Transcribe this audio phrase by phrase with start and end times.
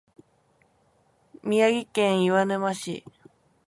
[1.43, 3.03] 宮城県岩沼市